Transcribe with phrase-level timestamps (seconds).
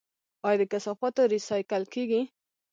[0.47, 2.21] آیا د کثافاتو ریسایکل کیږي؟